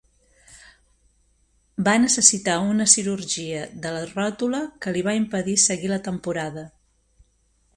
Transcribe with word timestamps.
Va 1.87 1.93
necessitar 2.05 2.55
una 2.69 2.87
cirurgia 2.93 3.59
de 3.85 3.91
la 3.97 4.01
ròtula 4.13 4.63
que 4.87 4.95
li 4.97 5.05
va 5.11 5.15
impedir 5.21 5.55
seguir 5.67 5.93
la 5.93 6.01
temporada. 6.09 6.65